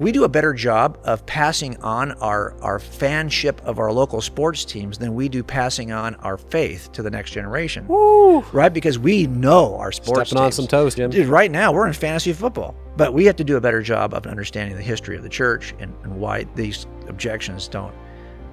[0.00, 4.64] We do a better job of passing on our, our fanship of our local sports
[4.64, 7.86] teams than we do passing on our faith to the next generation.
[7.86, 8.40] Woo!
[8.52, 8.74] Right?
[8.74, 11.10] Because we know our sports Stepping on some toes, Jim.
[11.10, 12.74] Dude, right now we're in fantasy football.
[12.96, 15.76] But we have to do a better job of understanding the history of the church
[15.78, 17.94] and, and why these objections don't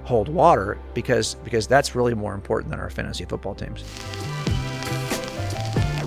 [0.04, 3.82] hold water because because that's really more important than our fantasy football teams.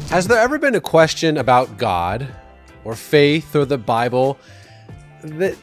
[0.09, 2.25] Has there ever been a question about God
[2.86, 4.38] or faith or the Bible
[5.39, 5.55] that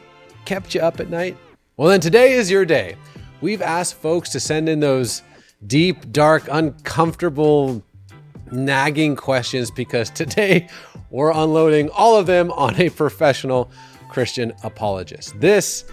[0.44, 1.36] kept you up at night?
[1.76, 2.96] Well, then today is your day.
[3.40, 5.22] We've asked folks to send in those
[5.66, 7.82] deep, dark, uncomfortable,
[8.50, 10.68] nagging questions because today
[11.11, 13.70] we're unloading all of them on a professional
[14.08, 15.40] Christian apologist.
[15.40, 15.84] This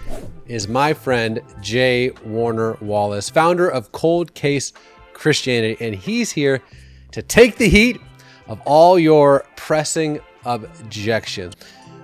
[0.46, 2.10] is my friend J.
[2.24, 4.72] Warner Wallace, founder of Cold Case
[5.14, 6.62] Christianity, and he's here
[7.12, 8.00] to take the heat
[8.46, 11.54] of all your pressing objections.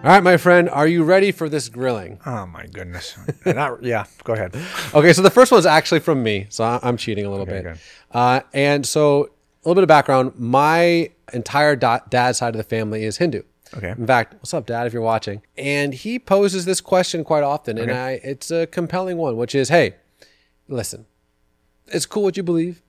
[0.04, 2.20] All right, my friend, are you ready for this grilling?
[2.26, 3.16] Oh my goodness.
[3.44, 4.54] Not, yeah, go ahead.
[4.94, 7.64] Okay, so the first one's actually from me, so I'm cheating a little bit.
[7.64, 7.78] good.
[8.12, 9.28] Uh, and so, a
[9.68, 13.42] little bit of background: my entire da- dad's side of the family is Hindu.
[13.76, 13.90] Okay.
[13.98, 14.86] In fact, what's up, Dad?
[14.86, 19.16] If you're watching, and he poses this question quite often, and I, it's a compelling
[19.16, 19.96] one, which is, "Hey,
[20.68, 21.06] listen,
[21.88, 22.80] it's cool what you believe,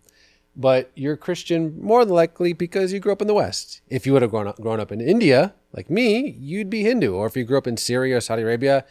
[0.57, 3.81] but you're Christian more than likely because you grew up in the West.
[3.89, 7.13] If you would have grown up, grown up in India, like me, you'd be Hindu.
[7.13, 8.83] Or if you grew up in Syria or Saudi Arabia,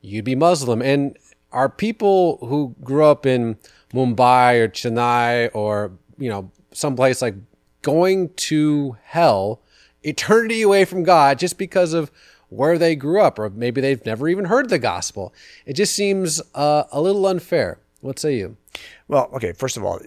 [0.00, 0.80] you'd be Muslim.
[0.80, 1.18] And
[1.52, 3.58] are people who grew up in
[3.92, 7.34] Mumbai or Chennai or, you know, someplace like
[7.82, 9.60] going to hell
[10.02, 12.10] eternity away from God just because of
[12.48, 15.34] where they grew up, or maybe they've never even heard the gospel?
[15.66, 17.80] It just seems uh, a little unfair.
[18.00, 18.56] What say you?
[19.08, 20.00] Well, okay, first of all,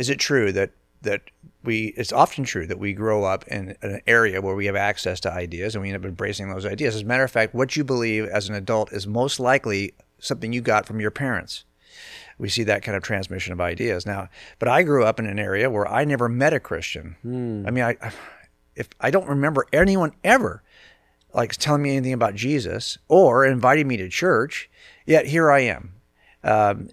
[0.00, 0.70] is it true that
[1.02, 1.20] that
[1.62, 5.20] we it's often true that we grow up in an area where we have access
[5.20, 6.94] to ideas and we end up embracing those ideas.
[6.94, 10.54] As a matter of fact, what you believe as an adult is most likely something
[10.54, 11.64] you got from your parents.
[12.38, 14.28] We see that kind of transmission of ideas now.
[14.58, 17.16] But I grew up in an area where I never met a Christian.
[17.66, 17.96] I mean, I
[18.74, 20.62] if I don't remember anyone ever
[21.34, 24.70] like telling me anything about Jesus or inviting me to church,
[25.04, 25.92] yet here I am.
[26.42, 26.88] Um,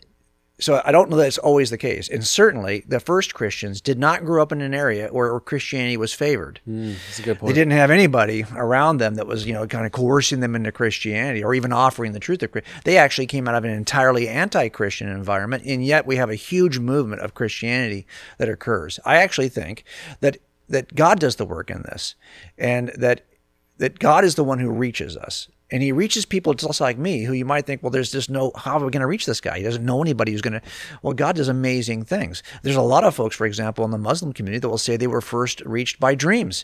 [0.60, 2.10] so I don't know that it's always the case.
[2.10, 6.14] And certainly the first Christians did not grow up in an area where Christianity was
[6.14, 6.60] favored.
[6.66, 7.54] Hmm, that's a good point.
[7.54, 10.72] They didn't have anybody around them that was, you know, kind of coercing them into
[10.72, 12.82] Christianity or even offering the truth of Christianity.
[12.86, 16.80] They actually came out of an entirely anti-Christian environment, and yet we have a huge
[16.80, 18.08] movement of Christianity
[18.40, 19.00] that occurs.
[19.06, 19.84] I actually think
[20.22, 20.38] that
[20.70, 22.16] that God does the work in this,
[22.58, 23.26] and that
[23.78, 25.48] that God is the one who reaches us.
[25.70, 28.54] And he reaches people just like me, who you might think, well, there's just no,
[28.56, 29.58] how are we going to reach this guy?
[29.58, 30.62] He doesn't know anybody who's going to,
[31.02, 32.42] well, God does amazing things.
[32.64, 35.08] There's a lot of folks, for example, in the Muslim community that will say they
[35.08, 36.64] were first reached by dreams.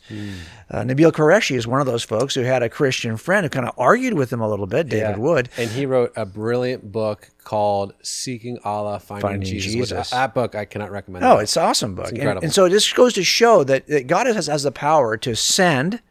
[0.70, 3.68] Uh, Nabil Qureshi is one of those folks who had a Christian friend who kind
[3.68, 5.18] of argued with him a little bit, David Yeah.
[5.18, 5.50] Wood.
[5.58, 9.74] And he wrote a brilliant book called Seeking Allah, Finding, Finding Jesus.
[9.74, 10.10] Jesus.
[10.12, 11.26] that book I cannot recommend.
[11.26, 12.08] Oh, it's an awesome book.
[12.08, 12.46] And, incredible.
[12.46, 16.02] and so this goes to show that, that God has, has the power to send,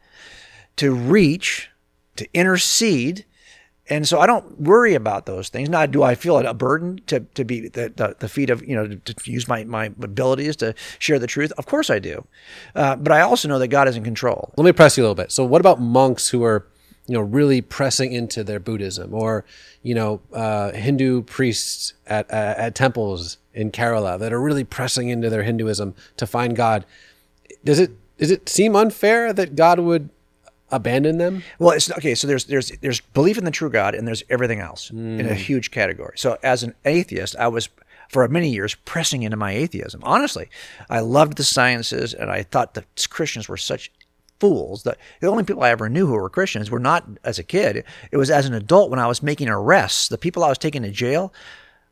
[0.76, 1.70] to reach,
[2.16, 3.24] to intercede.
[3.88, 5.68] And so I don't worry about those things.
[5.68, 8.76] Now, do I feel a burden to, to be the, the, the feet of, you
[8.76, 11.52] know, to, to use my, my abilities to share the truth?
[11.58, 12.24] Of course I do.
[12.74, 14.52] Uh, but I also know that God is in control.
[14.56, 15.32] Let me press you a little bit.
[15.32, 16.66] So, what about monks who are,
[17.06, 19.44] you know, really pressing into their Buddhism, or
[19.82, 25.08] you know, uh, Hindu priests at, at at temples in Kerala that are really pressing
[25.08, 26.86] into their Hinduism to find God?
[27.64, 30.10] Does it does it seem unfair that God would
[30.72, 31.42] abandon them?
[31.58, 32.14] Well, it's okay.
[32.14, 35.28] So there's there's there's belief in the true God, and there's everything else in a
[35.28, 35.34] hmm.
[35.34, 36.14] huge category.
[36.16, 37.68] So as an atheist, I was
[38.08, 40.00] for many years pressing into my atheism.
[40.04, 40.50] Honestly,
[40.90, 43.90] I loved the sciences, and I thought that Christians were such
[44.38, 47.44] fools that the only people I ever knew who were Christians were not as a
[47.44, 47.84] kid.
[48.10, 50.08] It was as an adult when I was making arrests.
[50.08, 51.32] The people I was taking to jail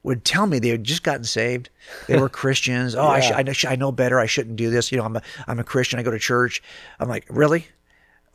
[0.02, 1.70] would tell me they had just gotten saved.
[2.08, 2.94] They were Christians.
[2.94, 4.18] Oh, I, sh- I, know, I know better.
[4.18, 4.90] I shouldn't do this.
[4.90, 5.98] You know, I'm a, I'm a Christian.
[5.98, 6.62] I go to church.
[6.98, 7.68] I'm like, really?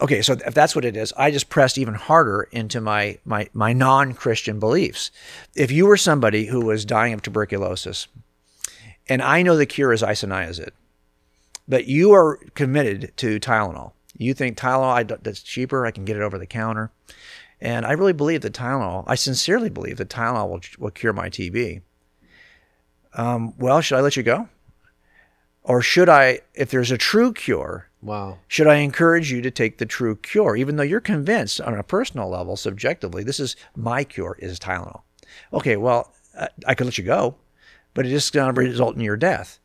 [0.02, 3.48] Okay, so if that's what it is, I just pressed even harder into my my
[3.54, 5.10] my non-Christian beliefs.
[5.56, 8.08] If you were somebody who was dying of tuberculosis,
[9.08, 10.72] and I know the cure is isoniazid,
[11.68, 13.94] but you are committed to Tylenol.
[14.18, 16.92] You think Tylenol I, that's cheaper, I can get it over the counter.
[17.62, 21.30] And I really believe that Tylenol, I sincerely believe that Tylenol will, will cure my
[21.30, 21.82] TB.
[23.14, 24.50] Um, well, should I let you go?
[25.64, 28.38] Or should I, if there's a true cure, Wow.
[28.48, 31.84] should I encourage you to take the true cure, even though you're convinced on a
[31.84, 35.02] personal level, subjectively, this is my cure is Tylenol?
[35.52, 36.14] Okay, well,
[36.68, 37.36] I could let you go,
[37.94, 39.60] but it is going to result in your death.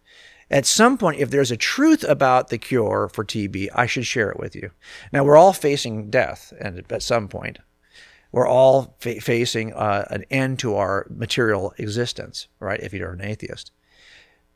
[0.51, 4.31] At some point, if there's a truth about the cure for TB, I should share
[4.31, 4.71] it with you.
[5.13, 7.59] Now, we're all facing death and at some point.
[8.33, 12.81] we're all fa- facing uh, an end to our material existence, right?
[12.81, 13.73] If you're an atheist.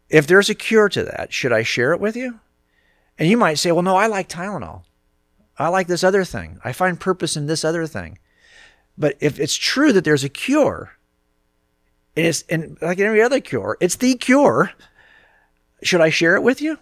[0.09, 2.41] If there's a cure to that, should I share it with you?
[3.19, 4.82] And you might say, well, no, I like Tylenol.
[5.58, 6.58] I like this other thing.
[6.64, 8.19] I find purpose in this other thing.
[8.99, 10.93] But if it's true that there's a cure,
[12.16, 14.72] and it's and like every other cure, it's the cure.
[15.82, 16.78] Should I share it with you?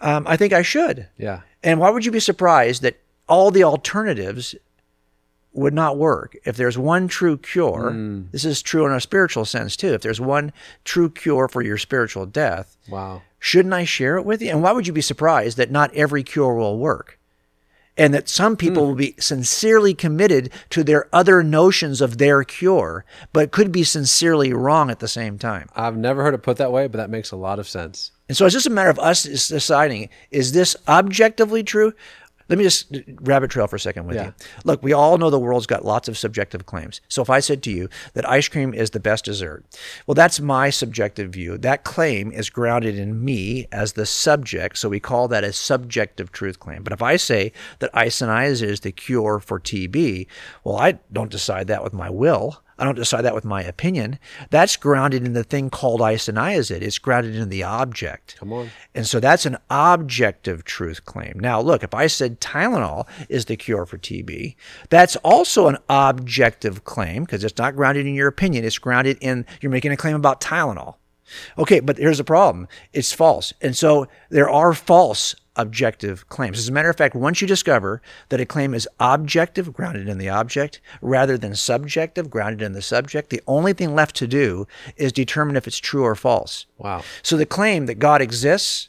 [0.00, 1.08] Um, I think I should.
[1.16, 1.40] Yeah.
[1.62, 4.54] And why would you be surprised that all the alternatives
[5.58, 6.36] would not work?
[6.44, 8.22] If there's one true cure, hmm.
[8.32, 9.94] this is true in a spiritual sense too.
[9.94, 10.52] If there's one
[10.84, 13.22] true cure for your spiritual death, Wow.
[13.38, 14.50] shouldn't I share it with you?
[14.50, 17.18] And why would you be surprised that not every cure will work?
[17.96, 18.88] And that some people hmm.
[18.90, 24.52] will be sincerely committed to their other notions of their cure, but could be sincerely
[24.52, 25.68] wrong at the same time.
[25.74, 28.12] I've never heard it put that way, but that makes a lot of sense.
[28.28, 31.92] And so it's just a matter of us deciding is this objectively true?
[32.48, 34.26] Let me just rabbit trail for a second with Yeah.
[34.26, 34.34] you.
[34.64, 37.00] Look, we all know the world's got lots of subjective claims.
[37.08, 39.64] So if I said to you that ice cream is the best dessert,
[40.06, 41.58] well, that's my subjective view.
[41.58, 44.78] That claim is grounded in me as the subject.
[44.78, 46.82] So we call that a subjective truth claim.
[46.82, 50.26] But if I say that isoniazid is the cure for TB,
[50.64, 52.62] well, I don't decide that with my will.
[52.78, 54.18] I don't decide that with my opinion.
[54.50, 56.80] That's grounded in the thing called isoniazid.
[56.80, 58.36] It's grounded in the object.
[58.38, 58.70] Come on.
[58.94, 61.38] And so that's an objective truth claim.
[61.40, 64.54] Now, look, if I said Tylenol is the cure for TB,
[64.90, 68.64] that's also an objective claim because it's not grounded in your opinion.
[68.64, 70.94] It's grounded in you're making a claim about Tylenol.
[71.58, 73.52] Okay, but here's the problem it's false.
[73.60, 76.58] And so there are false objective claims.
[76.58, 78.00] As a matter of fact, once you discover
[78.30, 82.80] that a claim is objective, grounded in the object, rather than subjective, grounded in the
[82.80, 84.66] subject, the only thing left to do
[84.96, 86.66] is determine if it's true or false.
[86.78, 87.02] Wow.
[87.22, 88.88] So the claim that God exists,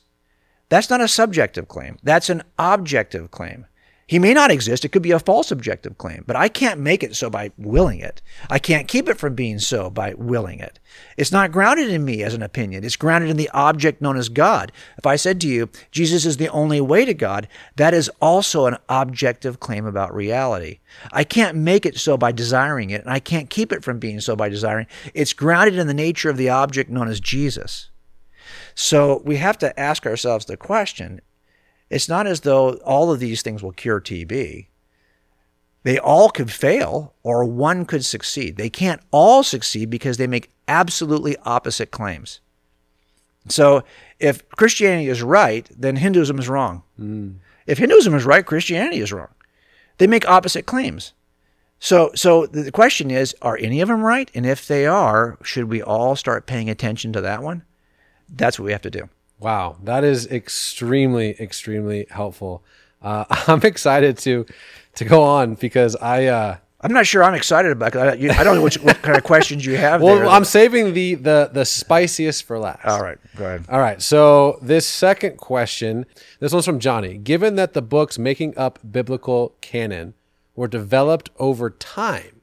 [0.69, 1.97] that's not a subjective claim.
[2.03, 3.65] That's an objective claim.
[4.09, 4.83] He may not exist.
[4.83, 7.99] It could be a false objective claim, but I can't make it so by willing
[7.99, 8.23] it.
[8.49, 10.79] I can't keep it from being so by willing it.
[11.15, 12.83] It's not grounded in me as an opinion.
[12.83, 14.71] It's grounded in the object known as God.
[14.97, 18.65] If I said to you, Jesus is the only way to God, that is also
[18.65, 20.79] an objective claim about reality.
[21.11, 24.21] I can't make it so by desiring it, and I can't keep it from being
[24.21, 24.87] so by desiring.
[25.05, 25.11] It.
[25.13, 27.91] It's grounded in the nature of the object known as Jesus.
[28.73, 31.21] So we have to ask ourselves the question
[31.89, 34.67] it's not as though all of these things will cure TB.
[35.83, 38.57] They all could fail or one could succeed.
[38.57, 42.41] They can't all succeed because they make absolutely opposite claims.
[43.47, 43.83] So
[44.19, 46.83] if Christianity is right, then Hinduism is wrong.
[46.97, 47.31] Hmm.
[47.65, 49.29] If Hinduism is right, Christianity is wrong.
[49.97, 51.13] They make opposite claims.
[51.79, 54.29] So, so the question is, are any of them right?
[54.35, 57.63] And if they are, should we all start paying attention to that one?
[58.27, 59.09] That's what we have to do.
[59.39, 62.63] Wow, that is extremely, extremely helpful.
[63.01, 64.45] Uh, I'm excited to
[64.95, 67.95] to go on because I uh, I'm not sure I'm excited about.
[67.95, 67.99] it.
[67.99, 70.01] I, you- I don't know which, what kind of questions you have.
[70.01, 70.27] well, there.
[70.27, 72.85] I'm saving the the the spiciest for last.
[72.85, 73.17] all right.
[73.37, 73.65] Go ahead.
[73.69, 74.01] All right.
[74.01, 76.05] So this second question,
[76.39, 77.17] this one's from Johnny.
[77.17, 80.13] Given that the books making up biblical canon
[80.55, 82.41] were developed over time,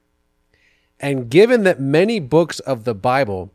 [0.98, 3.52] and given that many books of the Bible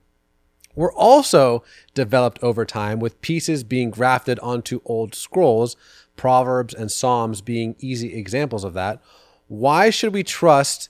[0.76, 1.64] were also
[1.94, 5.76] developed over time with pieces being grafted onto old scrolls,
[6.16, 9.02] Proverbs and Psalms being easy examples of that,
[9.48, 10.90] why should we trust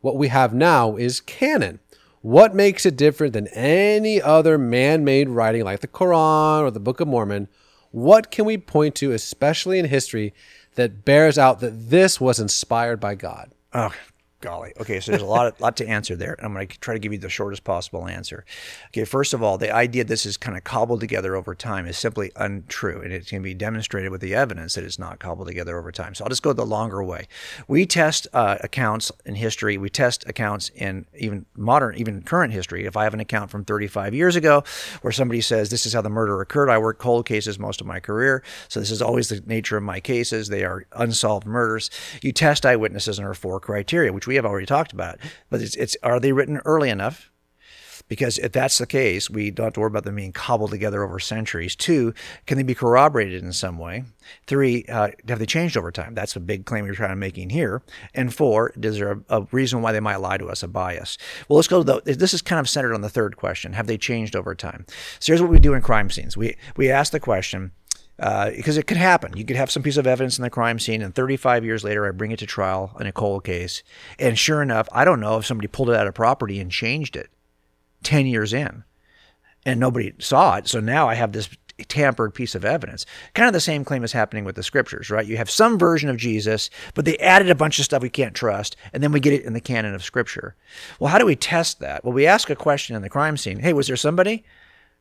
[0.00, 1.80] what we have now is canon?
[2.20, 6.80] What makes it different than any other man made writing like the Quran or the
[6.80, 7.48] Book of Mormon?
[7.90, 10.34] What can we point to, especially in history,
[10.74, 13.52] that bears out that this was inspired by God?
[13.72, 13.92] Oh,
[14.40, 14.72] golly.
[14.80, 16.36] Okay, so there's a lot, lot to answer there.
[16.42, 18.44] I'm going to try to give you the shortest possible answer.
[18.88, 21.98] Okay, first of all, the idea this is kind of cobbled together over time is
[21.98, 25.78] simply untrue, and it can be demonstrated with the evidence that it's not cobbled together
[25.78, 26.14] over time.
[26.14, 27.26] So I'll just go the longer way.
[27.66, 29.76] We test uh, accounts in history.
[29.76, 32.86] We test accounts in even modern, even current history.
[32.86, 34.62] If I have an account from 35 years ago
[35.02, 37.86] where somebody says this is how the murder occurred, I worked cold cases most of
[37.86, 40.48] my career, so this is always the nature of my cases.
[40.48, 41.90] They are unsolved murders.
[42.22, 45.18] You test eyewitnesses under four criteria, which we have already talked about.
[45.50, 47.30] But it's, it's are they written early enough?
[48.08, 51.04] Because if that's the case, we don't have to worry about them being cobbled together
[51.04, 51.76] over centuries.
[51.76, 52.14] Two,
[52.46, 54.04] can they be corroborated in some way?
[54.46, 56.14] Three, uh, have they changed over time?
[56.14, 57.82] That's a big claim you're trying to making here.
[58.14, 61.18] And four, is there a, a reason why they might lie to us, a bias?
[61.48, 62.14] Well, let's go to the.
[62.14, 64.86] This is kind of centered on the third question: Have they changed over time?
[65.20, 66.36] So here's what we do in crime scenes.
[66.36, 67.72] We we ask the question
[68.18, 69.36] uh, because it could happen.
[69.36, 72.06] You could have some piece of evidence in the crime scene, and 35 years later,
[72.06, 73.82] I bring it to trial in a cold case,
[74.18, 77.16] and sure enough, I don't know if somebody pulled it out of property and changed
[77.16, 77.30] it
[78.02, 78.84] 10 years in,
[79.64, 80.68] and nobody saw it.
[80.68, 81.48] So now I have this
[81.86, 83.06] tampered piece of evidence.
[83.34, 85.26] Kind of the same claim is happening with the scriptures, right?
[85.26, 88.34] You have some version of Jesus, but they added a bunch of stuff we can't
[88.34, 90.56] trust, and then we get it in the canon of scripture.
[90.98, 92.04] Well, how do we test that?
[92.04, 93.60] Well, we ask a question in the crime scene.
[93.60, 94.44] Hey, was there somebody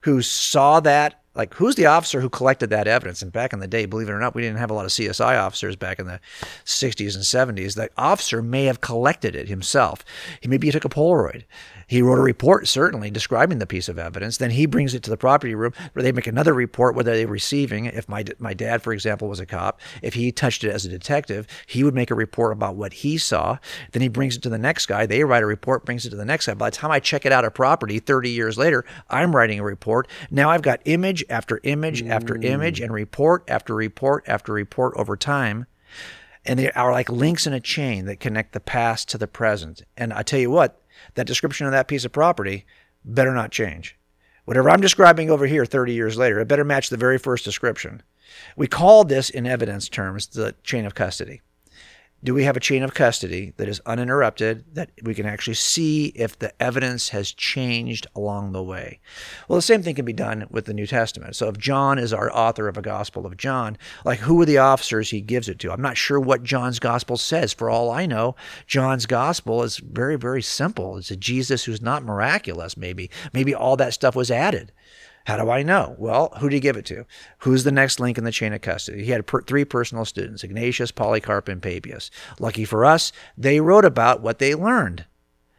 [0.01, 3.67] who saw that like who's the officer who collected that evidence and back in the
[3.67, 6.07] day believe it or not we didn't have a lot of csi officers back in
[6.07, 6.19] the
[6.65, 10.03] 60s and 70s the officer may have collected it himself
[10.41, 11.43] he maybe he took a polaroid
[11.87, 14.37] he wrote a report, certainly, describing the piece of evidence.
[14.37, 17.27] Then he brings it to the property room where they make another report, whether they're
[17.27, 17.85] receiving.
[17.85, 20.89] If my, my dad, for example, was a cop, if he touched it as a
[20.89, 23.57] detective, he would make a report about what he saw.
[23.93, 25.05] Then he brings it to the next guy.
[25.05, 26.55] They write a report, brings it to the next guy.
[26.55, 29.63] By the time I check it out of property 30 years later, I'm writing a
[29.63, 30.09] report.
[30.29, 32.09] Now I've got image after image mm.
[32.09, 35.65] after image and report after report after report over time
[36.47, 39.83] and they are like links in a chain that connect the past to the present.
[39.97, 40.81] And I tell you what,
[41.15, 42.65] that description of that piece of property
[43.03, 43.97] better not change.
[44.45, 48.01] Whatever I'm describing over here 30 years later, it better match the very first description.
[48.55, 51.41] We call this, in evidence terms, the chain of custody
[52.27, 56.07] do we have a chain of custody that is uninterrupted, that we can actually see
[56.07, 58.99] if the evidence has changed along the way?
[59.47, 61.37] Well, the same thing can be done with the New Testament.
[61.37, 64.57] So if John is our author of a Gospel of John, like who are the
[64.57, 65.71] officers he gives it to?
[65.71, 67.53] I'm not sure what John's Gospel says.
[67.53, 70.97] For all I know, John's Gospel is very, very simple.
[70.97, 73.09] It's a Jesus who's not miraculous, maybe.
[73.31, 74.73] Maybe all that stuff was added.
[75.27, 75.93] How do I know?
[75.97, 77.05] Well, who did he give it to?
[77.39, 79.03] Who's the next link in the chain of custody?
[79.03, 82.09] He had per- three personal students Ignatius, Polycarp, and Papias.
[82.39, 85.03] Lucky for us, they wrote about what they learned,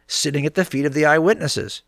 [0.07, 1.83] sitting at the feet of the eyewitnesses.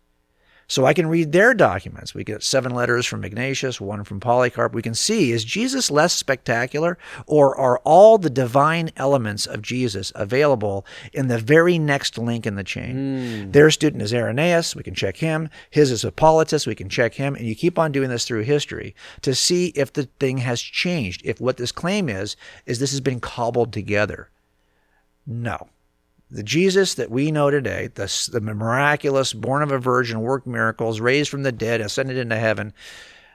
[0.71, 2.15] So I can read their documents.
[2.15, 4.73] We get seven letters from Ignatius, one from Polycarp.
[4.73, 6.97] We can see is Jesus less spectacular,
[7.27, 12.55] or are all the divine elements of Jesus available in the very next link in
[12.55, 12.95] the chain?
[12.95, 13.51] Mm.
[13.51, 14.73] Their student is Irenaeus.
[14.73, 15.49] We can check him.
[15.69, 16.65] His is Hippolytus.
[16.65, 17.35] We can check him.
[17.35, 21.21] And you keep on doing this through history to see if the thing has changed.
[21.25, 24.29] If what this claim is, is this has been cobbled together.
[25.27, 25.67] No.
[26.31, 31.01] The Jesus that we know today, the, the miraculous, born of a virgin, worked miracles,
[31.01, 32.73] raised from the dead, ascended into heaven,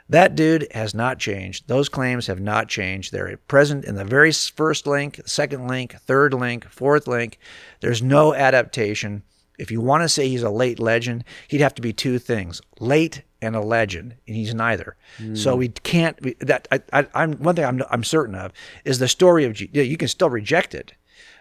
[0.09, 1.69] that dude has not changed.
[1.69, 3.13] Those claims have not changed.
[3.13, 7.39] They're present in the very first link, second link, third link, fourth link.
[7.81, 9.25] There's no adaptation.
[9.59, 12.61] If you want to say he's a late legend, he'd have to be two things
[12.79, 14.97] late and a legend, and he's neither.
[15.19, 15.37] Mm.
[15.37, 16.19] So we can't.
[16.41, 18.53] That I, am one thing I'm, I'm certain of
[18.85, 19.61] is the story of.
[19.61, 20.93] You can still reject it,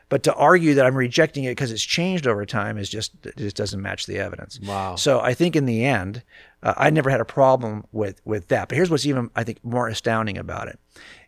[0.10, 3.38] but to argue that I'm rejecting it because it's changed over time is just it
[3.38, 4.60] just doesn't match the evidence.
[4.60, 4.96] Wow.
[4.96, 6.24] So I think in the end,
[6.64, 8.70] uh, I never had a problem with with that.
[8.70, 10.80] But here's what's even I think more astounding about it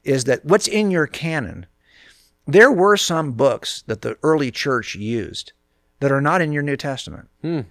[0.03, 1.65] is that what's in your canon.
[2.49, 5.51] There were some books that the early church used
[5.99, 7.27] that are not in your New Testament.
[7.41, 7.61] Hmm.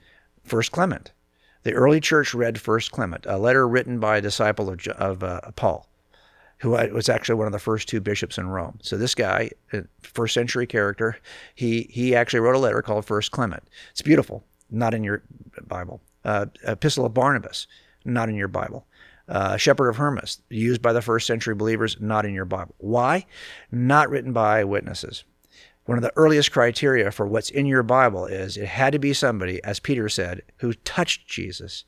[0.45, 1.13] First Clement.
[1.63, 5.41] The early church read First Clement, a letter written by a disciple of, of uh,
[5.57, 5.89] Paul
[6.59, 8.79] who was actually one of the first two bishops in Rome.
[8.83, 9.51] So this guy,
[10.03, 11.19] first century character,
[11.55, 13.63] he he actually wrote a letter called First Clement.
[13.91, 15.23] It's beautiful, not in your
[15.67, 16.01] Bible.
[16.25, 17.67] Uh, Epistle of Barnabas,
[18.05, 18.87] not in your Bible.
[19.29, 22.75] Uh, Shepherd of Hermas, used by the first century believers, not in your Bible.
[22.79, 23.27] Why?
[23.73, 25.25] Not written by witnesses.
[25.85, 29.13] One of the earliest criteria for what's in your Bible is it had to be
[29.13, 31.85] somebody, as Peter said, who touched Jesus,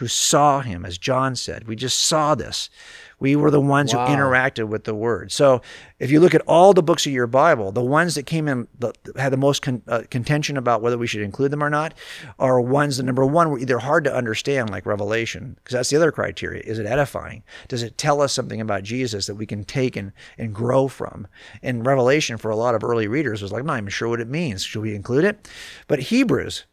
[0.00, 1.68] who saw him, as John said.
[1.68, 2.70] We just saw this.
[3.18, 4.06] We were the ones wow.
[4.06, 5.30] who interacted with the word.
[5.30, 5.60] So
[5.98, 8.66] if you look at all the books of your Bible, the ones that came in
[8.78, 11.92] the, had the most con, uh, contention about whether we should include them or not
[12.38, 15.96] are ones that number one were either hard to understand, like Revelation, because that's the
[15.96, 16.62] other criteria.
[16.62, 17.42] Is it edifying?
[17.68, 21.28] Does it tell us something about Jesus that we can take and, and grow from?
[21.62, 24.20] And Revelation, for a lot of early readers, was like, I'm not even sure what
[24.20, 24.64] it means.
[24.64, 25.46] Should we include it?
[25.88, 26.64] But Hebrews,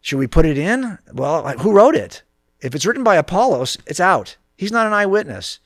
[0.00, 0.98] should we put it in?
[1.12, 2.24] Well, who wrote it?
[2.62, 4.36] If it's written by Apollos, it's out.
[4.56, 5.58] He's not an eyewitness.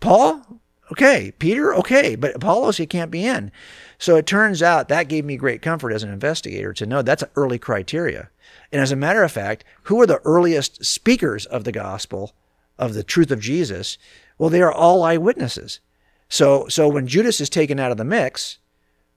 [0.00, 0.60] Paul,
[0.92, 1.32] okay.
[1.38, 2.14] Peter, okay.
[2.14, 3.50] But Apollos, he can't be in.
[3.98, 7.22] So it turns out that gave me great comfort as an investigator to know that's
[7.22, 8.30] an early criteria.
[8.70, 12.34] And as a matter of fact, who are the earliest speakers of the gospel,
[12.78, 13.98] of the truth of Jesus?
[14.38, 15.80] Well, they are all eyewitnesses.
[16.28, 18.58] So, so when Judas is taken out of the mix,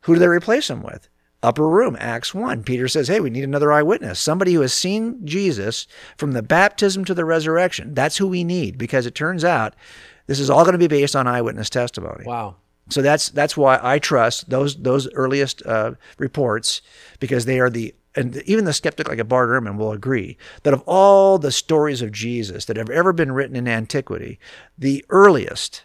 [0.02, 1.09] who do they replace him with?
[1.42, 2.64] Upper room, Acts 1.
[2.64, 7.06] Peter says, Hey, we need another eyewitness, somebody who has seen Jesus from the baptism
[7.06, 7.94] to the resurrection.
[7.94, 9.74] That's who we need because it turns out
[10.28, 12.26] this is all going to be based on eyewitness testimony.
[12.26, 12.58] Wow.
[12.90, 16.82] So that's that's why I trust those those earliest uh, reports
[17.20, 20.74] because they are the and even the skeptic like a Bart Ehrman will agree that
[20.74, 24.40] of all the stories of Jesus that have ever been written in antiquity,
[24.78, 25.84] the earliest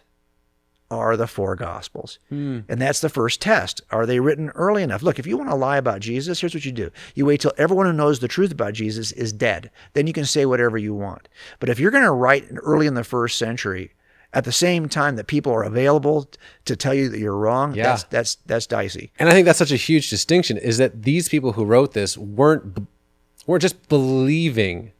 [0.99, 2.19] are the four gospels.
[2.29, 2.59] Hmm.
[2.69, 3.81] And that's the first test.
[3.91, 5.03] Are they written early enough?
[5.03, 6.91] Look, if you want to lie about Jesus, here's what you do.
[7.13, 9.71] You wait till everyone who knows the truth about Jesus is dead.
[9.93, 11.27] Then you can say whatever you want.
[11.59, 13.91] But if you're going to write early in the first century
[14.33, 16.29] at the same time that people are available
[16.65, 17.83] to tell you that you're wrong, Yeah.
[17.83, 19.11] that's that's that's dicey.
[19.17, 22.17] And I think that's such a huge distinction is that these people who wrote this
[22.17, 22.85] weren't
[23.47, 24.91] weren't just believing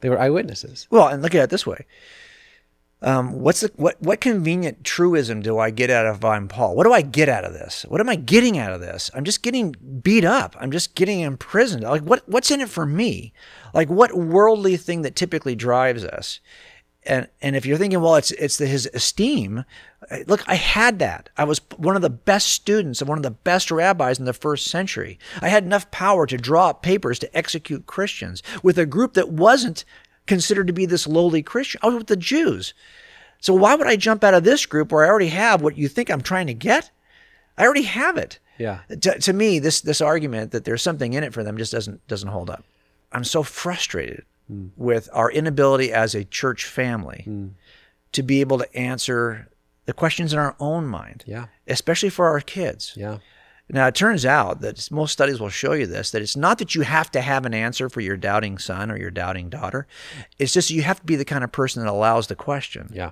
[0.00, 0.86] they were eyewitnesses.
[0.90, 1.84] Well, and look at it this way.
[3.00, 6.74] Um, what's the, what what convenient truism do I get out of I'm Paul?
[6.74, 7.84] What do I get out of this?
[7.88, 9.08] What am I getting out of this?
[9.14, 10.56] I'm just getting beat up.
[10.58, 11.84] I'm just getting imprisoned.
[11.84, 13.32] Like what what's in it for me?
[13.72, 16.40] Like what worldly thing that typically drives us?
[17.04, 19.64] And and if you're thinking, well, it's it's the, his esteem.
[20.10, 21.28] uh, Look, I had that.
[21.36, 24.32] I was one of the best students of one of the best rabbis in the
[24.32, 25.20] first century.
[25.40, 29.28] I had enough power to draw up papers to execute Christians with a group that
[29.30, 29.84] wasn't
[30.28, 31.80] considered to be this lowly Christian.
[31.82, 32.74] I was with the Jews.
[33.40, 35.88] So why would I jump out of this group where I already have what you
[35.88, 36.90] think I'm trying to get?
[37.56, 38.38] I already have it.
[38.58, 38.80] Yeah.
[38.88, 42.06] To, to me, this this argument that there's something in it for them just doesn't
[42.08, 42.64] doesn't hold up.
[43.12, 44.68] I'm so frustrated hmm.
[44.76, 47.48] with our inability as a church family hmm.
[48.12, 49.48] to be able to answer
[49.86, 51.46] the questions in our own mind, Yeah.
[51.66, 52.92] especially for our kids.
[52.94, 53.18] Yeah.
[53.70, 56.74] Now, it turns out that most studies will show you this that it's not that
[56.74, 59.86] you have to have an answer for your doubting son or your doubting daughter.
[60.38, 62.90] It's just you have to be the kind of person that allows the question.
[62.92, 63.10] Yeah.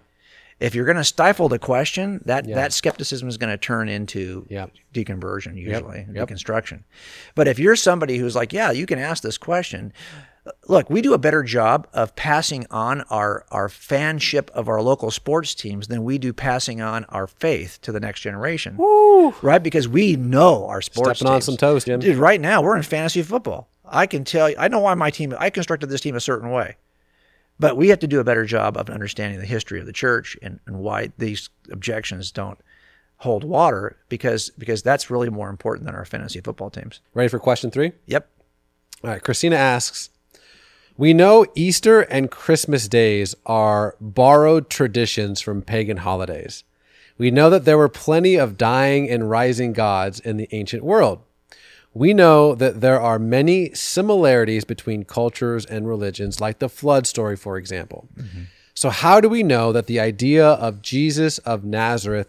[0.59, 4.47] If you're going to stifle the question, that, that skepticism is going to turn into
[4.49, 4.71] Yep.
[4.95, 6.29] deconversion, usually, Yep.
[6.29, 6.85] deconstruction.
[7.35, 9.93] But if you're somebody who's like, yeah, you can ask this question,
[10.69, 15.11] look, we do a better job of passing on our, our fanship of our local
[15.11, 18.76] sports teams than we do passing on our faith to the next generation.
[19.43, 19.62] Right?
[19.62, 22.00] Because we know our sports Stepping on some toes, Jim.
[22.00, 23.69] Dude, right now we're in fantasy football.
[23.85, 26.50] I can tell you, I know why my team, I constructed this team a certain
[26.50, 26.76] way.
[27.59, 30.37] But we have to do a better job of understanding the history of the church
[30.43, 32.59] and, and why these objections don't
[33.19, 37.00] hold water because because that's really more important than our fantasy football teams.
[37.15, 37.93] Ready for question three?
[38.05, 38.29] Yep.
[39.03, 39.23] All right.
[39.23, 40.11] Christina asks
[40.99, 46.65] We know Easter and Christmas days are borrowed traditions from pagan holidays.
[47.19, 51.21] We know that there were plenty of dying and rising gods in the ancient world.
[51.93, 57.37] We know that there are many similarities between cultures and religions, like the flood story,
[57.37, 58.09] for example.
[58.19, 58.42] Mm-hmm.
[58.75, 62.29] So, how do we know that the idea of Jesus of Nazareth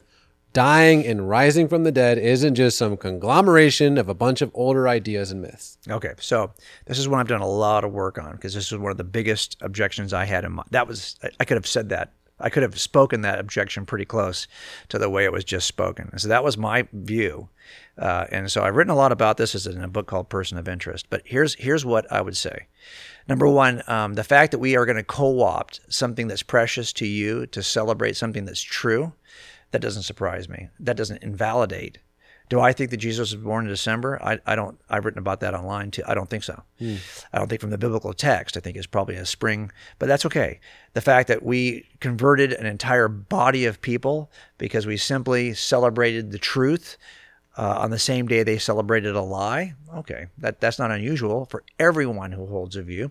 [0.57, 4.87] dying and rising from the dead isn't just some conglomeration of a bunch of older
[4.87, 5.77] ideas and myths?
[5.87, 6.51] Okay, so
[6.87, 8.97] this is one I've done a lot of work on because this is one of
[8.97, 10.63] the biggest objections I had in my.
[10.71, 12.11] That was I- could have said that.
[12.39, 14.47] I could have spoken that objection pretty close
[14.89, 16.17] to the way it was just spoken.
[16.17, 17.49] So that was my view,
[17.99, 19.67] uh, and so I've written a lot about this.
[19.67, 21.05] In a book called Person of Interest.
[21.11, 22.65] But here's here's what I would say.
[23.27, 27.05] Number one, um, the fact that we are going to co-opt something that's precious to
[27.05, 29.13] you to celebrate something that's true,
[29.71, 30.69] that doesn't surprise me.
[30.79, 31.99] That doesn't invalidate
[32.49, 34.19] do I think that Jesus was born in December?
[34.23, 34.79] I, I don't.
[34.89, 36.03] I've written about that online too.
[36.07, 36.63] I don't think so.
[36.79, 36.95] Hmm.
[37.33, 38.55] I don't think from the biblical text.
[38.55, 40.59] I think it's probably a spring, but that's okay.
[40.93, 46.37] The fact that we converted an entire body of people because we simply celebrated the
[46.37, 46.97] truth
[47.57, 49.73] uh, on the same day they celebrated a lie.
[49.95, 53.09] Okay, that that's not unusual for everyone who holds a view.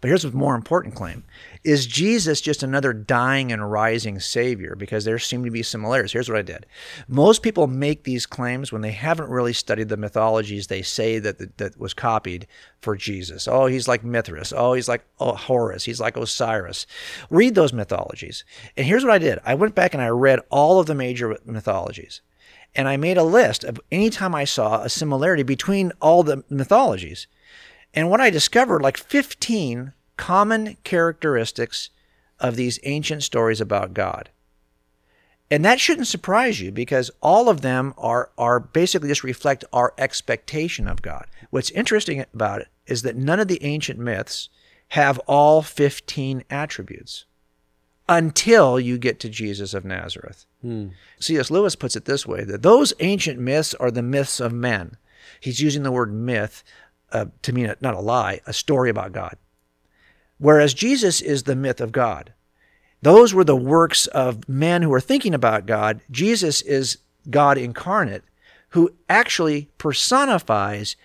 [0.00, 1.24] But here's a more important claim:
[1.64, 4.74] Is Jesus just another dying and rising Savior?
[4.76, 6.12] Because there seem to be similarities.
[6.12, 6.66] Here's what I did:
[7.08, 11.38] Most people make these claims when they haven't really studied the mythologies they say that
[11.38, 12.46] that, that was copied
[12.80, 13.48] for Jesus.
[13.48, 14.52] Oh, he's like Mithras.
[14.54, 15.84] Oh, he's like oh, Horus.
[15.84, 16.86] He's like Osiris.
[17.30, 18.44] Read those mythologies.
[18.76, 21.38] And here's what I did: I went back and I read all of the major
[21.46, 22.20] mythologies
[22.76, 26.44] and I made a list of any time I saw a similarity between all the
[26.50, 27.26] mythologies.
[27.94, 31.90] And what I discovered, like 15 common characteristics
[32.38, 34.28] of these ancient stories about God.
[35.50, 39.94] And that shouldn't surprise you because all of them are, are basically just reflect our
[39.96, 41.26] expectation of God.
[41.50, 44.48] What's interesting about it is that none of the ancient myths
[44.88, 47.24] have all 15 attributes
[48.08, 50.46] until you get to Jesus of Nazareth.
[51.20, 51.50] C.S.
[51.50, 54.96] Lewis puts it this way that those ancient myths are the myths of men.
[55.40, 56.62] He's using the word myth
[57.12, 59.36] uh, to mean a, not a lie, a story about God.
[60.38, 62.32] Whereas Jesus is the myth of God.
[63.02, 66.00] Those were the works of men who were thinking about God.
[66.10, 66.98] Jesus is
[67.30, 68.24] God incarnate
[68.70, 70.96] who actually personifies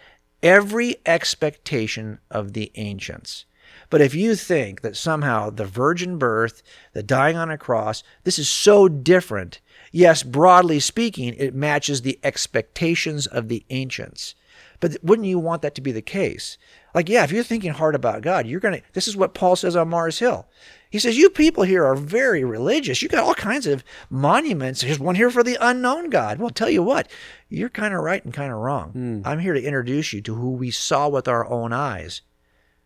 [0.43, 3.45] every expectation of the ancients.
[3.91, 8.39] But if you think that somehow the virgin birth, the dying on a cross, this
[8.39, 9.59] is so different,
[9.91, 14.33] yes, broadly speaking, it matches the expectations of the ancients.
[14.79, 16.57] But wouldn't you want that to be the case?
[16.95, 19.57] Like, yeah, if you're thinking hard about God, you're going to, this is what Paul
[19.57, 20.47] says on Mars Hill.
[20.89, 23.01] He says, You people here are very religious.
[23.01, 24.81] You got all kinds of monuments.
[24.81, 26.39] There's one here for the unknown God.
[26.39, 27.11] Well, tell you what,
[27.49, 28.91] you're kind of right and kind of wrong.
[28.91, 29.21] Hmm.
[29.25, 32.21] I'm here to introduce you to who we saw with our own eyes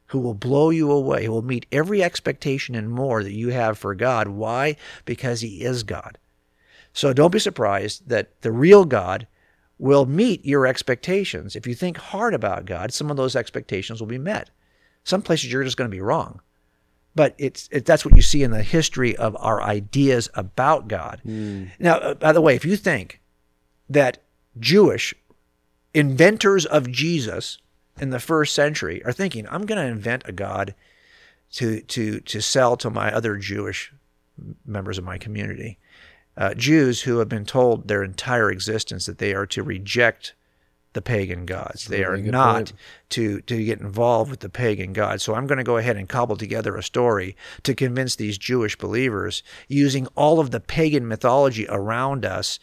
[0.08, 3.78] who will blow you away, who will meet every expectation and more that you have
[3.78, 4.28] for God.
[4.28, 4.76] Why?
[5.06, 6.18] Because he is God.
[6.94, 9.28] So don't be surprised that the real God
[9.78, 11.56] will meet your expectations.
[11.56, 14.50] If you think hard about God, some of those expectations will be met.
[15.04, 16.41] Some places you're just going to be wrong.
[17.13, 21.22] But it's it, that's what you see in the history of our ideas about God.
[21.26, 21.72] Mm.
[21.80, 23.22] Now, uh, by the way, if you think
[23.89, 24.22] that
[24.60, 25.13] Jewish
[25.94, 27.58] inventors of Jesus
[28.00, 30.76] in the first century are thinking, I'm going to invent a God
[31.54, 33.94] to to to sell to my other Jewish
[34.66, 35.78] members of my community,
[36.36, 40.34] uh, Jews who have been told their entire existence that they are to reject
[40.94, 41.86] the pagan gods.
[41.86, 42.74] They are not
[43.10, 45.24] to to get involved with the pagan gods.
[45.24, 48.78] So I'm going to go ahead and cobble together a story to convince these Jewish
[48.78, 52.60] believers using all of the pagan mythology around us.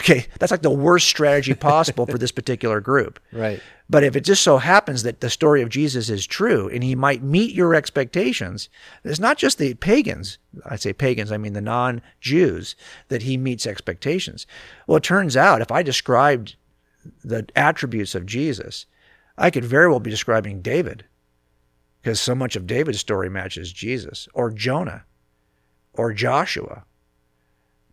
[0.00, 3.20] Okay, that's like the worst strategy possible for this particular group.
[3.32, 3.60] Right.
[3.88, 6.94] But if it just so happens that the story of Jesus is true and he
[6.94, 8.68] might meet your expectations,
[9.02, 12.76] it's not just the pagans, I say pagans, I mean the non Jews,
[13.08, 14.46] that he meets expectations.
[14.86, 16.54] Well, it turns out if I described
[17.24, 18.86] the attributes of Jesus,
[19.36, 21.04] I could very well be describing David
[22.00, 25.04] because so much of David's story matches Jesus, or Jonah,
[25.94, 26.84] or Joshua,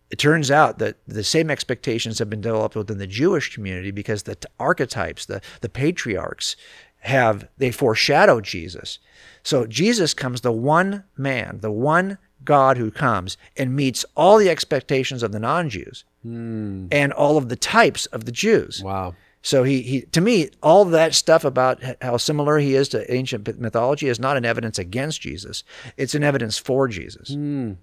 [0.10, 4.24] it turns out that the same expectations have been developed within the Jewish community because
[4.24, 6.56] the t- archetypes, the, the patriarchs,
[7.00, 9.00] have they foreshadow Jesus.
[9.44, 14.50] So Jesus comes the one man, the one God who comes and meets all the
[14.50, 16.88] expectations of the non-Jews mm.
[16.92, 18.82] and all of the types of the Jews.
[18.84, 19.16] Wow.
[19.42, 23.60] So he, he to me, all that stuff about how similar he is to ancient
[23.60, 25.64] mythology is not an evidence against Jesus.
[25.96, 27.32] It's an evidence for Jesus.
[27.32, 27.78] Mm.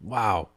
[0.00, 0.48] Wow.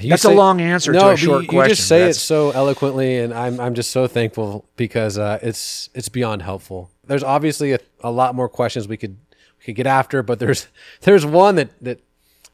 [0.00, 1.70] You That's say, a long answer no, to a short you, question.
[1.70, 5.38] You just say That's, it so eloquently, and I'm I'm just so thankful because uh,
[5.42, 6.90] it's it's beyond helpful.
[7.06, 9.16] There's obviously a, a lot more questions we could
[9.58, 10.66] we could get after, but there's
[11.02, 12.00] there's one that that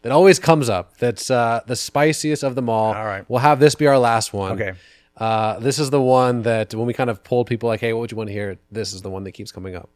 [0.03, 0.99] that always comes up.
[0.99, 2.95] That's uh, the spiciest of them all.
[2.95, 4.53] All right, we'll have this be our last one.
[4.53, 4.75] Okay.
[5.17, 8.01] Uh, this is the one that when we kind of polled people like, hey, what
[8.01, 8.59] would you want to hear?
[8.71, 9.91] This is the one that keeps coming up.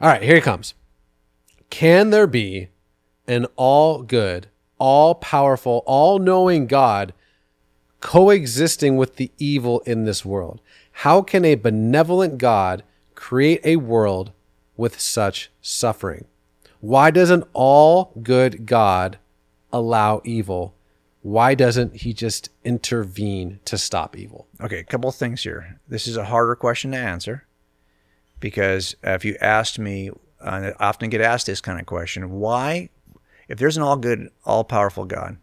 [0.00, 0.74] All right, here it comes.
[1.70, 2.68] Can there be
[3.28, 4.48] an all good
[4.82, 7.14] all powerful, all knowing God
[8.00, 10.60] coexisting with the evil in this world?
[10.90, 12.82] How can a benevolent God
[13.14, 14.32] create a world
[14.76, 16.24] with such suffering?
[16.80, 19.18] Why doesn't all good God
[19.72, 20.74] allow evil?
[21.20, 24.48] Why doesn't he just intervene to stop evil?
[24.60, 25.78] Okay, a couple of things here.
[25.86, 27.46] This is a harder question to answer
[28.40, 30.10] because if you asked me,
[30.44, 32.88] I often get asked this kind of question why
[33.48, 35.38] if there's an all good, all powerful God,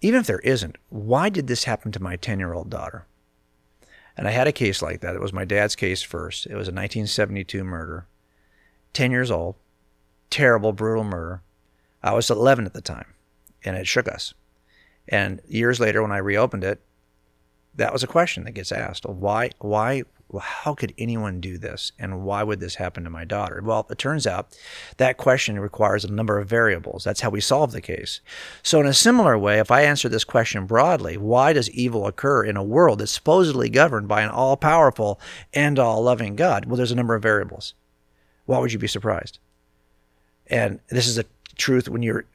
[0.00, 3.06] even if there isn't, why did this happen to my 10 year old daughter?
[4.16, 5.14] And I had a case like that.
[5.14, 6.46] It was my dad's case first.
[6.46, 8.06] It was a 1972 murder.
[8.92, 9.56] 10 years old,
[10.30, 11.42] terrible, brutal murder.
[12.02, 13.14] I was 11 at the time,
[13.64, 14.34] and it shook us.
[15.08, 16.80] And years later, when I reopened it,
[17.74, 19.06] that was a question that gets asked.
[19.06, 20.02] Why, why,
[20.40, 21.92] how could anyone do this?
[21.98, 23.60] And why would this happen to my daughter?
[23.64, 24.56] Well, it turns out
[24.96, 27.04] that question requires a number of variables.
[27.04, 28.20] That's how we solve the case.
[28.62, 32.44] So, in a similar way, if I answer this question broadly, why does evil occur
[32.44, 35.20] in a world that's supposedly governed by an all powerful
[35.52, 36.66] and all loving God?
[36.66, 37.74] Well, there's a number of variables.
[38.46, 39.38] Why would you be surprised?
[40.48, 41.24] And this is a
[41.56, 42.26] truth when you're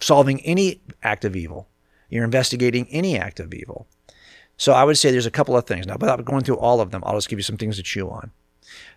[0.00, 1.68] solving any act of evil,
[2.10, 3.86] you're investigating any act of evil.
[4.56, 5.86] So I would say there's a couple of things.
[5.86, 8.10] Now, without going through all of them, I'll just give you some things to chew
[8.10, 8.30] on.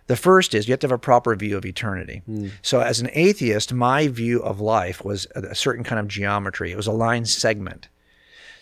[0.06, 2.22] The first is you have to have a proper view of eternity.
[2.28, 2.52] Mm.
[2.62, 6.70] So, as an atheist, my view of life was a certain kind of geometry.
[6.70, 7.88] It was a line segment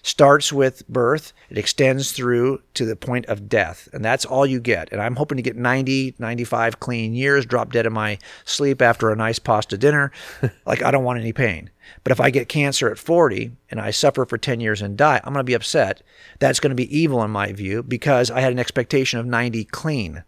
[0.04, 4.60] starts with birth, it extends through to the point of death, and that's all you
[4.60, 4.92] get.
[4.92, 9.10] And I'm hoping to get 90, 95 clean years, drop dead in my sleep after
[9.10, 10.12] a nice pasta dinner.
[10.66, 11.70] like, I don't want any pain.
[12.02, 15.22] But if I get cancer at 40 and I suffer for 10 years and die,
[15.24, 16.02] I'm going to be upset.
[16.38, 19.64] That's going to be evil in my view because I had an expectation of 90
[19.64, 20.22] clean.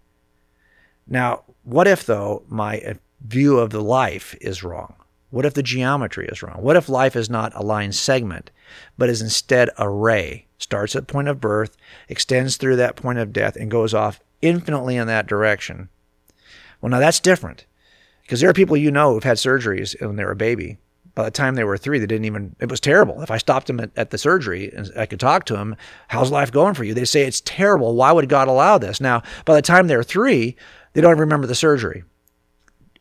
[1.06, 4.94] Now, what if, though, my uh, view of the life is wrong?
[5.28, 6.62] What if the geometry is wrong?
[6.62, 8.50] What if life is not a line segment,
[8.98, 10.46] but is instead a ray?
[10.58, 11.76] Starts at point of birth,
[12.08, 15.88] extends through that point of death, and goes off infinitely in that direction.
[16.80, 17.66] Well, now that's different
[18.22, 20.78] because there are people you know who've had surgeries when they were a baby.
[21.14, 23.22] By the time they were three, they didn't even, it was terrible.
[23.22, 25.76] If I stopped them at, at the surgery and I could talk to them,
[26.08, 26.92] how's life going for you?
[26.92, 27.94] They say it's terrible.
[27.94, 29.00] Why would God allow this?
[29.00, 30.56] Now, by the time they're three,
[30.92, 32.04] they don't remember the surgery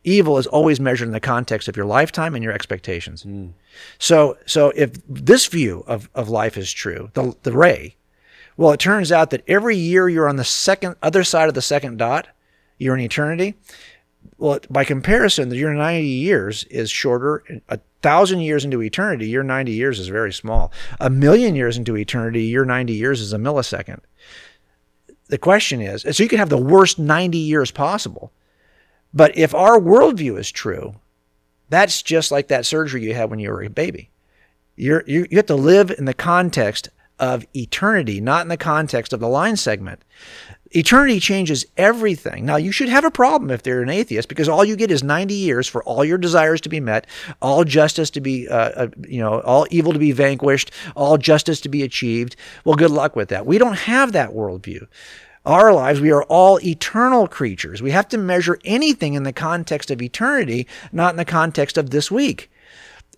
[0.06, 3.24] evil is always measured in the context of your lifetime and your expectations.
[3.24, 3.52] Mm.
[3.98, 7.96] So, so if this view of, of life is true, the, the ray,
[8.56, 11.60] well, it turns out that every year you're on the second other side of the
[11.60, 12.28] second dot,
[12.78, 13.54] you're in eternity.
[14.38, 17.42] Well, by comparison, your 90 years is shorter.
[17.68, 20.72] A thousand years into eternity, your 90 years is very small.
[21.00, 24.00] A million years into eternity, your 90 years is a millisecond.
[25.28, 28.32] The question is so you can have the worst 90 years possible.
[29.16, 30.94] But if our worldview is true,
[31.70, 34.10] that's just like that surgery you had when you were a baby.
[34.76, 39.14] You're, you, you have to live in the context of eternity, not in the context
[39.14, 40.02] of the line segment.
[40.72, 42.44] Eternity changes everything.
[42.44, 45.02] Now, you should have a problem if they're an atheist because all you get is
[45.02, 47.06] 90 years for all your desires to be met,
[47.40, 51.62] all justice to be, uh, uh, you know, all evil to be vanquished, all justice
[51.62, 52.36] to be achieved.
[52.66, 53.46] Well, good luck with that.
[53.46, 54.86] We don't have that worldview.
[55.46, 57.80] Our lives, we are all eternal creatures.
[57.80, 61.90] We have to measure anything in the context of eternity, not in the context of
[61.90, 62.50] this week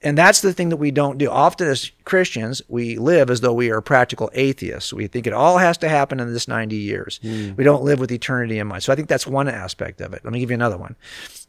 [0.03, 1.29] and that's the thing that we don't do.
[1.29, 4.93] Often as Christians, we live as though we are practical atheists.
[4.93, 7.19] We think it all has to happen in this 90 years.
[7.23, 7.57] Mm.
[7.57, 8.85] We don't live with eternity in mind.
[8.85, 10.21] So I think that's one aspect of it.
[10.25, 10.95] Let me give you another one.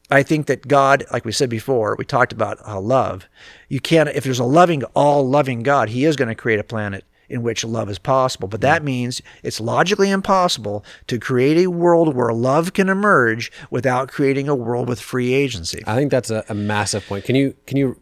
[0.10, 3.28] I think that God, like we said before, we talked about uh, love.
[3.68, 6.64] You can't, if there's a loving, all loving God, He is going to create a
[6.64, 8.48] planet in which love is possible.
[8.48, 14.10] But that means it's logically impossible to create a world where love can emerge without
[14.10, 15.84] creating a world with free agency.
[15.86, 17.26] I think that's a, a massive point.
[17.26, 18.00] Can you can you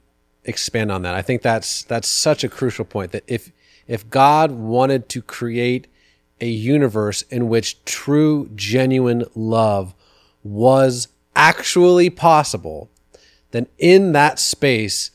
[0.47, 1.13] expand on that.
[1.13, 3.51] I think that's that's such a crucial point that if
[3.85, 5.87] if God wanted to create
[6.39, 9.93] a universe in which true genuine love
[10.43, 12.89] was actually possible,
[13.51, 15.11] then in that space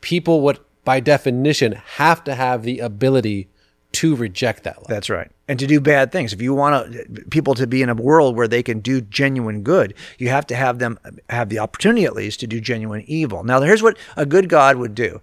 [0.00, 3.48] people would by definition have to have the ability
[3.92, 4.88] to reject that love.
[4.88, 5.30] That's right.
[5.48, 6.32] And to do bad things.
[6.32, 9.62] If you want to, people to be in a world where they can do genuine
[9.62, 13.44] good, you have to have them have the opportunity at least to do genuine evil.
[13.44, 15.20] Now, here's what a good God would do.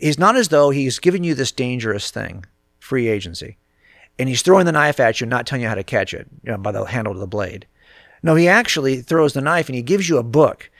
[0.00, 2.44] He's not as though he's giving you this dangerous thing,
[2.78, 3.56] free agency,
[4.18, 6.28] and he's throwing the knife at you, and not telling you how to catch it
[6.44, 7.66] you know, by the handle of the blade.
[8.22, 10.70] No, he actually throws the knife and he gives you a book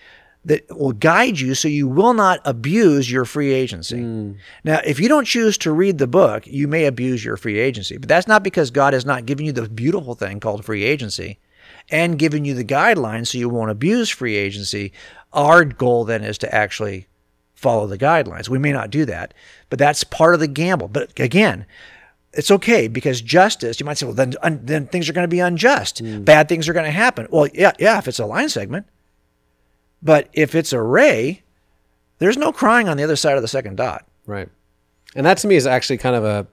[0.44, 3.98] that will guide you so you will not abuse your free agency.
[3.98, 4.36] Mm.
[4.64, 7.96] Now, if you don't choose to read the book, you may abuse your free agency,
[7.96, 11.38] but that's not because God has not given you the beautiful thing called free agency
[11.90, 14.92] and given you the guidelines so you won't abuse free agency.
[15.32, 17.06] Our goal then is to actually
[17.54, 18.48] follow the guidelines.
[18.48, 19.34] We may not do that,
[19.70, 20.88] but that's part of the gamble.
[20.88, 21.66] But again,
[22.32, 25.40] it's okay because justice, you might say, well, then, then things are going to be
[25.40, 26.02] unjust.
[26.02, 26.24] Mm.
[26.24, 27.28] Bad things are going to happen.
[27.30, 28.86] Well, yeah, yeah, if it's a line segment.
[30.02, 31.42] But if it's a ray,
[32.18, 34.06] there's no crying on the other side of the second dot.
[34.26, 34.48] Right.
[35.14, 36.46] And that to me is actually kind of a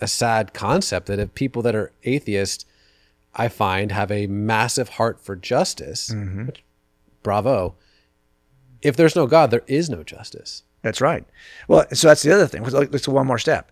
[0.00, 2.64] a sad concept that if people that are atheists,
[3.34, 6.46] I find, have a massive heart for justice, mm-hmm.
[6.46, 6.64] which,
[7.22, 7.76] bravo.
[8.82, 10.64] If there's no God, there is no justice.
[10.82, 11.24] That's right.
[11.68, 12.64] Well, so that's the other thing.
[12.64, 13.70] Let's go one more step.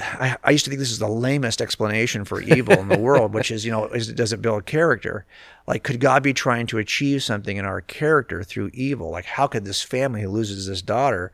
[0.00, 3.32] I, I, used to think this is the lamest explanation for evil in the world,
[3.32, 5.24] which is, you know, is, does it build character?
[5.66, 9.10] Like, could God be trying to achieve something in our character through evil?
[9.10, 11.32] Like, how could this family who loses this daughter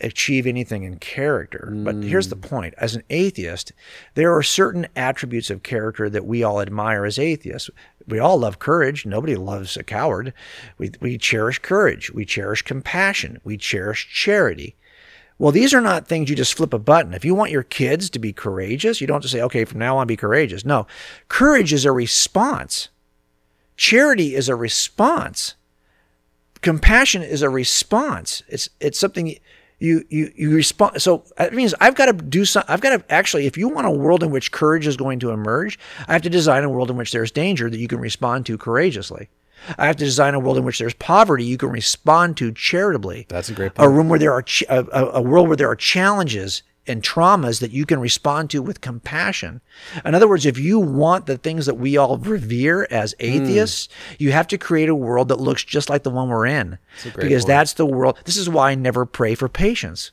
[0.00, 1.70] achieve anything in character?
[1.70, 1.84] Mm.
[1.84, 3.72] But here's the point as an atheist,
[4.14, 7.68] there are certain attributes of character that we all admire as atheists.
[8.08, 9.04] We all love courage.
[9.04, 10.32] Nobody loves a coward.
[10.78, 12.10] We, we cherish courage.
[12.10, 13.40] We cherish compassion.
[13.44, 14.76] We cherish charity.
[15.38, 17.12] Well, these are not things you just flip a button.
[17.12, 19.98] If you want your kids to be courageous, you don't just say, okay, from now
[19.98, 20.64] on, be courageous.
[20.64, 20.86] No,
[21.28, 22.88] courage is a response.
[23.76, 25.54] Charity is a response.
[26.62, 28.42] Compassion is a response.
[28.48, 29.36] It's it's something
[29.78, 31.02] you you you respond.
[31.02, 32.64] So that means I've got to do some.
[32.66, 35.30] I've got to actually, if you want a world in which courage is going to
[35.30, 38.46] emerge, I have to design a world in which there's danger that you can respond
[38.46, 39.28] to courageously.
[39.78, 43.26] I have to design a world in which there's poverty you can respond to charitably.
[43.28, 43.86] That's a great point.
[43.86, 47.60] A room where there are ch- a, a world where there are challenges and traumas
[47.60, 49.60] that you can respond to with compassion.
[50.04, 53.26] In other words, if you want the things that we all revere as hmm.
[53.26, 54.20] atheists, mm.
[54.20, 56.78] you have to create a world that looks just like the one we're in.
[57.02, 57.48] That's because point.
[57.48, 58.18] that's the world.
[58.24, 60.12] This is why I never pray for patience.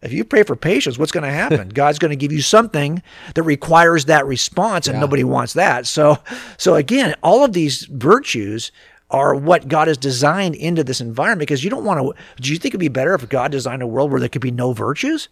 [0.00, 1.68] If you pray for patience, what's going to happen?
[1.74, 3.02] God's going to give you something
[3.34, 5.00] that requires that response, and yeah.
[5.00, 5.86] nobody wants that.
[5.86, 6.18] So,
[6.56, 8.70] so again, all of these virtues
[9.10, 12.42] are what God has designed into this environment because you don't want to.
[12.42, 14.50] Do you think it'd be better if God designed a world where there could be
[14.50, 15.28] no virtues?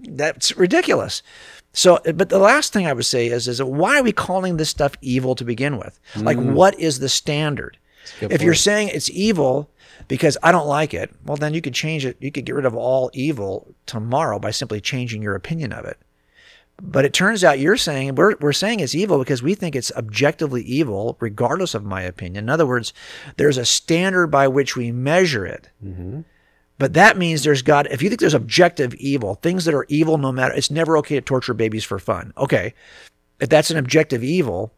[0.00, 1.22] That's ridiculous.
[1.72, 4.70] So, but the last thing I would say is, is why are we calling this
[4.70, 5.98] stuff evil to begin with?
[6.16, 6.52] Like, mm.
[6.52, 7.76] what is the standard?
[8.20, 8.42] If point.
[8.42, 9.68] you're saying it's evil,
[10.06, 12.16] because I don't like it, well, then you could change it.
[12.20, 15.98] You could get rid of all evil tomorrow by simply changing your opinion of it.
[16.80, 19.90] But it turns out you're saying we're, we're saying it's evil because we think it's
[19.96, 22.44] objectively evil, regardless of my opinion.
[22.44, 22.92] In other words,
[23.36, 25.68] there's a standard by which we measure it.
[25.84, 26.20] Mm-hmm.
[26.78, 27.88] But that means there's God.
[27.90, 31.16] if you think there's objective evil, things that are evil no matter, it's never okay
[31.16, 32.32] to torture babies for fun.
[32.38, 32.74] Okay.
[33.40, 34.72] If that's an objective evil,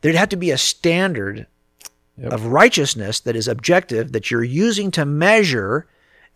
[0.00, 1.46] there'd have to be a standard
[2.22, 5.86] of righteousness that is objective that you're using to measure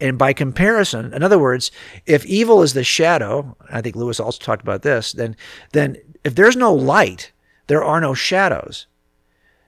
[0.01, 1.71] and by comparison in other words
[2.07, 5.35] if evil is the shadow i think lewis also talked about this then
[5.73, 7.33] then if there's no light
[7.71, 8.89] there are no shadows.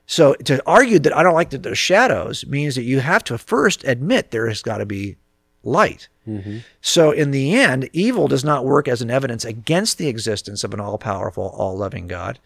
[0.06, 3.38] So to argue that i don't like that there's shadows means that you have to
[3.38, 5.16] first admit there has got to be
[5.64, 6.58] light mm-hmm.
[6.80, 10.74] so, in the end, evil does not work as an evidence against the existence of
[10.74, 12.38] an all powerful, all loving God.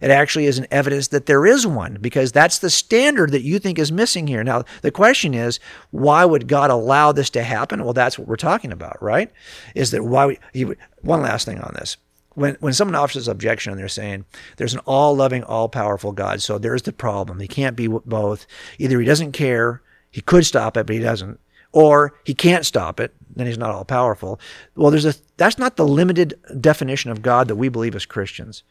[0.00, 3.58] It actually is an evidence that there is one, because that's the standard that you
[3.58, 4.42] think is missing here.
[4.42, 5.60] Now, the question is,
[5.92, 7.84] why would God allow this to happen?
[7.84, 9.30] Well, that's what we're talking about, right?
[9.74, 11.96] Is that why would, he would, one last thing on this.
[12.34, 14.24] When, when someone offers this objection and they're saying
[14.56, 17.38] there's an all loving, all powerful God, so there's the problem.
[17.38, 18.46] He can't be both.
[18.78, 21.38] Either he doesn't care, he could stop it, but he doesn't,
[21.74, 24.40] or he can't stop it, then he's not all powerful.
[24.76, 28.62] Well, there's a that's not the limited definition of God that we believe as Christians.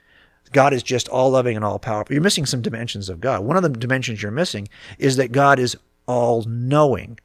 [0.54, 2.14] God is just all loving and all powerful.
[2.14, 3.44] You're missing some dimensions of God.
[3.44, 7.20] One of the dimensions you're missing is that God is all knowing.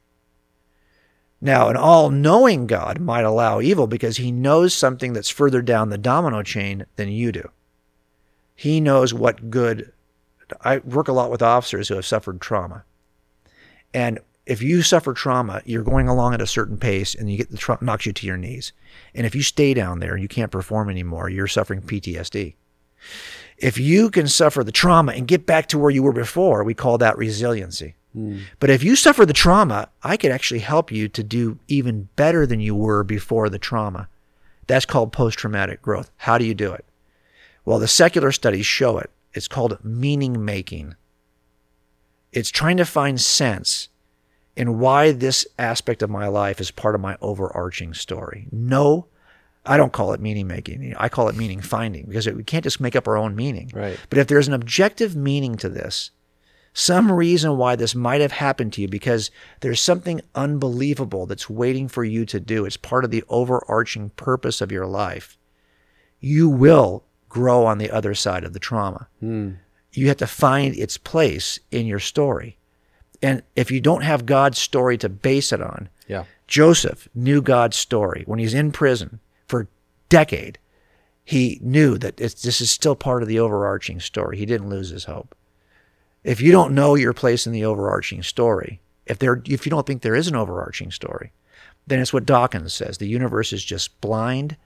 [1.39, 5.89] Now, an all knowing God might allow evil because he knows something that's further down
[5.89, 7.49] the domino chain than you do.
[8.55, 9.93] He knows what good.
[10.61, 12.83] I work a lot with officers who have suffered trauma.
[13.93, 17.51] And if you suffer trauma, you're going along at a certain pace and you get
[17.51, 18.73] the trauma knocks you to your knees.
[19.13, 22.55] And if you stay down there and you can't perform anymore, you're suffering PTSD.
[23.59, 26.73] If you can suffer the trauma and get back to where you were before, we
[26.73, 27.93] call that resiliency.
[28.17, 28.41] Mm.
[28.59, 32.47] But if you suffer the trauma, I could actually help you to do even better
[32.47, 34.09] than you were before the trauma.
[34.65, 36.09] That's called post traumatic growth.
[36.17, 36.85] How do you do it?
[37.65, 39.11] Well, the secular studies show it.
[39.31, 40.95] It's called meaning making.
[42.31, 43.88] It's trying to find sense
[44.59, 48.45] in why this aspect of my life is part of my overarching story.
[48.51, 49.07] No,
[49.65, 50.93] I don't call it meaning making.
[50.97, 53.71] I call it meaning finding because we can't just make up our own meaning.
[53.73, 53.97] Right.
[54.09, 56.11] But if there's an objective meaning to this,
[56.73, 61.87] some reason why this might have happened to you because there's something unbelievable that's waiting
[61.87, 62.65] for you to do.
[62.65, 65.37] It's part of the overarching purpose of your life.
[66.19, 69.07] You will grow on the other side of the trauma.
[69.21, 69.51] Hmm.
[69.93, 72.58] You have to find its place in your story.
[73.21, 76.23] And if you don't have God's story to base it on, Yeah.
[76.47, 79.67] Joseph knew God's story when he's in prison for a
[80.09, 80.57] decade.
[81.23, 84.37] He knew that it's, this is still part of the overarching story.
[84.37, 85.35] He didn't lose his hope.
[86.23, 89.85] If you don't know your place in the overarching story, if there, if you don't
[89.85, 91.31] think there is an overarching story,
[91.85, 94.57] then it's what Dawkins says: the universe is just blind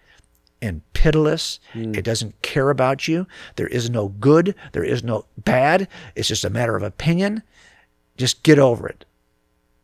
[0.62, 1.60] and pitiless.
[1.74, 1.94] Hmm.
[1.96, 3.28] It doesn't care about you.
[3.58, 4.56] There is no good.
[4.72, 5.88] There is no bad.
[6.16, 7.44] It's just a matter of opinion.
[8.17, 9.06] Just get over it.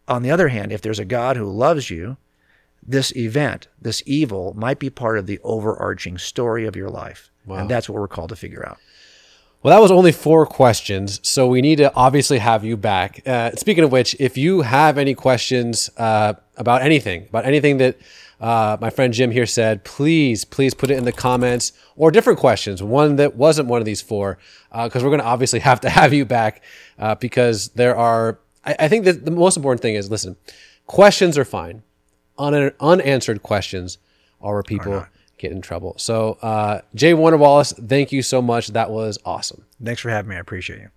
[0.08, 2.18] On the other hand, if there's a God who loves you,
[2.86, 7.30] this event, this evil, might be part of the overarching story of your life.
[7.46, 7.58] Wow.
[7.58, 8.78] And that's what we're called to figure out.
[9.62, 13.22] Well, that was only four questions, so we need to obviously have you back.
[13.28, 17.98] Uh, speaking of which, if you have any questions uh, about anything, about anything that
[18.40, 22.40] uh, my friend Jim here said, please, please put it in the comments or different
[22.40, 24.38] questions, one that wasn't one of these four,
[24.72, 26.64] because we're going to obviously have to have you back
[26.98, 28.40] uh, because there are.
[28.66, 30.38] I, I think that the most important thing is listen,
[30.86, 31.84] questions are fine,
[32.38, 33.98] Un- unanswered questions
[34.42, 35.06] are where people
[35.38, 35.96] get in trouble.
[35.98, 37.14] So, uh, J.
[37.14, 38.68] Warner Wallace, thank you so much.
[38.70, 39.66] That was awesome.
[39.84, 40.36] Thanks for having me.
[40.36, 40.90] I appreciate you.